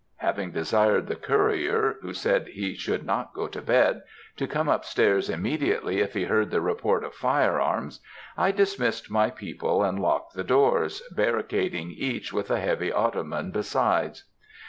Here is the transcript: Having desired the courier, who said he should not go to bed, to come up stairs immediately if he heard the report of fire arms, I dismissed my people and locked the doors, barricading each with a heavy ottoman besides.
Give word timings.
Having 0.17 0.49
desired 0.53 1.05
the 1.05 1.15
courier, 1.15 1.97
who 2.01 2.11
said 2.11 2.47
he 2.47 2.73
should 2.73 3.05
not 3.05 3.35
go 3.35 3.45
to 3.47 3.61
bed, 3.61 4.01
to 4.35 4.47
come 4.47 4.67
up 4.67 4.83
stairs 4.83 5.29
immediately 5.29 5.99
if 5.99 6.15
he 6.15 6.23
heard 6.23 6.49
the 6.49 6.59
report 6.59 7.03
of 7.03 7.13
fire 7.13 7.59
arms, 7.59 7.99
I 8.35 8.49
dismissed 8.51 9.11
my 9.11 9.29
people 9.29 9.83
and 9.83 9.99
locked 10.01 10.33
the 10.33 10.43
doors, 10.43 11.03
barricading 11.11 11.91
each 11.91 12.33
with 12.33 12.49
a 12.49 12.59
heavy 12.59 12.91
ottoman 12.91 13.51
besides. 13.51 14.23